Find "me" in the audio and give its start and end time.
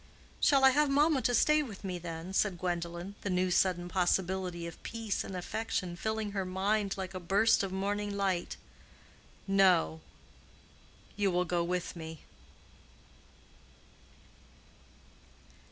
1.83-1.99, 11.95-12.21